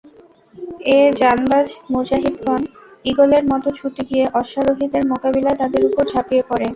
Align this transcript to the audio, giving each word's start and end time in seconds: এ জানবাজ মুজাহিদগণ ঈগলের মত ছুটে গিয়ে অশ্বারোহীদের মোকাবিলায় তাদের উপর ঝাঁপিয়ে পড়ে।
এ 0.89 1.19
জানবাজ 1.19 1.67
মুজাহিদগণ 1.91 2.61
ঈগলের 3.05 3.43
মত 3.51 3.63
ছুটে 3.77 4.01
গিয়ে 4.09 4.25
অশ্বারোহীদের 4.39 5.03
মোকাবিলায় 5.11 5.59
তাদের 5.61 5.81
উপর 5.89 6.03
ঝাঁপিয়ে 6.11 6.43
পড়ে। 6.49 6.67